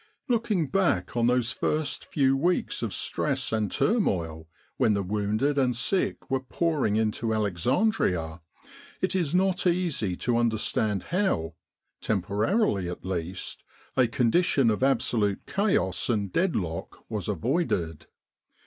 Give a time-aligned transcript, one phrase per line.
[0.27, 5.75] Looking back on those first few weeks of stress and turmoil, when the wounded and
[5.75, 8.41] sick were pour ing into Alexandria,
[8.99, 11.53] it is not easy to understand how,
[12.01, 13.63] temporarily at least,
[13.95, 18.07] a condition of*absolute chaos and deadlock was avoided.